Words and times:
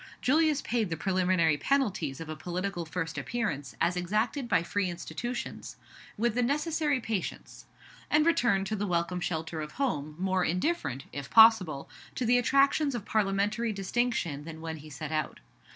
Julius 0.19 0.63
paid 0.63 0.89
the 0.89 0.97
preliminary 0.97 1.57
penalties 1.57 2.19
of 2.19 2.27
a 2.27 2.35
political 2.35 2.87
first 2.87 3.19
appearance, 3.19 3.75
as 3.79 3.95
exacted 3.95 4.49
by 4.49 4.63
free 4.63 4.89
institutions, 4.89 5.75
with 6.17 6.33
the 6.33 6.41
necessary 6.41 6.99
patience; 6.99 7.67
and 8.09 8.25
returned 8.25 8.65
to 8.65 8.75
the 8.75 8.87
welcome 8.87 9.19
shelter 9.19 9.61
of 9.61 9.73
home, 9.73 10.15
more 10.17 10.43
indifferent, 10.43 11.03
if 11.13 11.29
possible, 11.29 11.87
to 12.15 12.25
the 12.25 12.39
attractions 12.39 12.95
of 12.95 13.05
Parliamentary 13.05 13.71
distinction 13.71 14.43
than 14.43 14.59
when 14.59 14.77
he 14.77 14.89
set 14.89 15.11
out. 15.11 15.39